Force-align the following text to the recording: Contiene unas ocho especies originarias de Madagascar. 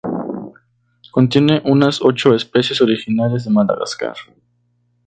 Contiene 1.11 1.61
unas 1.63 2.01
ocho 2.01 2.33
especies 2.33 2.81
originarias 2.81 3.45
de 3.45 3.51
Madagascar. 3.51 4.15